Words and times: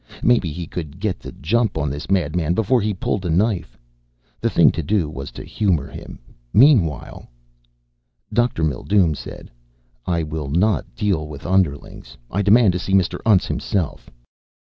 Maybe 0.23 0.51
he 0.51 0.65
could 0.65 0.99
get 0.99 1.19
the 1.19 1.31
jump 1.31 1.77
on 1.77 1.91
this 1.91 2.09
madman 2.09 2.55
before 2.55 2.81
he 2.81 2.91
pulled 2.91 3.23
a 3.23 3.29
knife. 3.29 3.77
The 4.39 4.49
thing 4.49 4.71
to 4.71 4.81
do 4.81 5.07
was 5.07 5.29
to 5.33 5.43
humor 5.43 5.87
him 5.91 6.17
meanwhile.... 6.51 7.29
Dr. 8.33 8.63
Mildume 8.63 9.13
said, 9.13 9.51
"I 10.07 10.23
will 10.23 10.47
not 10.49 10.95
deal 10.95 11.27
with 11.27 11.45
underlings. 11.45 12.17
I 12.31 12.41
demand 12.41 12.73
to 12.73 12.79
see 12.79 12.93
Mr. 12.93 13.19
Untz 13.27 13.45
himself." 13.45 14.09